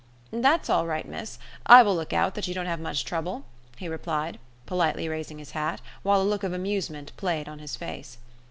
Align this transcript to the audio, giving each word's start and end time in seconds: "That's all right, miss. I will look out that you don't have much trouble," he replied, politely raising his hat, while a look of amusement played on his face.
"That's 0.33 0.67
all 0.67 0.87
right, 0.87 1.07
miss. 1.07 1.37
I 1.67 1.83
will 1.83 1.95
look 1.95 2.11
out 2.11 2.33
that 2.33 2.47
you 2.47 2.55
don't 2.55 2.65
have 2.65 2.79
much 2.79 3.05
trouble," 3.05 3.45
he 3.77 3.87
replied, 3.87 4.39
politely 4.65 5.07
raising 5.07 5.37
his 5.37 5.51
hat, 5.51 5.79
while 6.01 6.19
a 6.19 6.23
look 6.23 6.41
of 6.43 6.53
amusement 6.53 7.11
played 7.17 7.47
on 7.47 7.59
his 7.59 7.75
face. 7.75 8.17